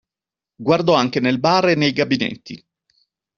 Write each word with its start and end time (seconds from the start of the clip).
Guardò 0.55 0.95
anche 0.95 1.19
nel 1.19 1.39
bar 1.39 1.69
e 1.69 1.75
nei 1.75 1.93
gabinetti. 1.93 2.65